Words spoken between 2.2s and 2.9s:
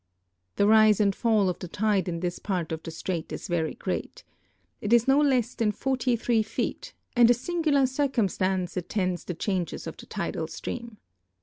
this jiart of the